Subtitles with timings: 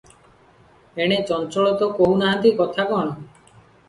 [1.03, 3.15] ଏଣେ ଚଞ୍ଚଳ ତ କହୁ ନାହାନ୍ତି, କଥା କଣ?